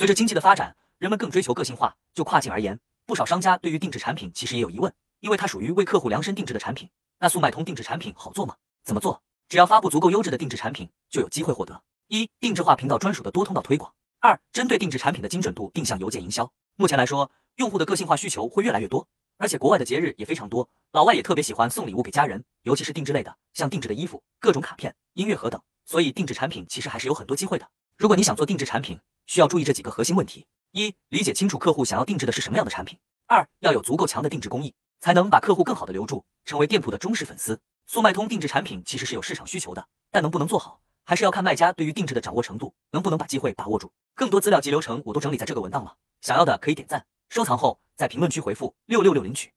[0.00, 1.94] 随着经济的发展，人们更追求个性化。
[2.14, 6.88] 就跨境而言，不少商家对于定制产品其实也有疑问，因为它属于为客户量身定制的产品。
[7.18, 8.56] 那速卖通定制产品好做吗？
[8.82, 9.22] 怎么做？
[9.46, 13.92] 只要发布足够优质的定制产品，就有机会获得一定制化频道专属的多通道推广。
[14.20, 16.50] 二、针对定制产品的精准度定向邮件营销。
[16.76, 19.06] 目前来说，用户的个性化需求会越来越多，
[19.36, 25.60] 而且国外的节日也非常多，老外也特别喜欢送礼物给家人，尤其是定制类的，像定制的衣服、各种卡片、音乐盒等。
[25.84, 27.68] 所以定制产品其实还是有很多机会的。
[27.98, 37.60] 如果你想做定制产品，需要注意这几个核心问题：一、理解清楚客户想要定制的是什么样的产品；二、要有足够强的定制工艺，才能把客户更好的留住，成为店铺的忠实粉丝。
[37.86, 43.92] 速卖通定制产品其实是有市场需求的，但能不能做好，还是要看卖家对于定制的掌握程度，能不能把机会把握住。
[44.14, 49.52] 更多资料及流程我都整理在这个文档了，想要的可以点赞收藏后，在评论区回复六六六领取。